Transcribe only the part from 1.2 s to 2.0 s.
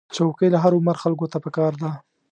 ته پکار ده.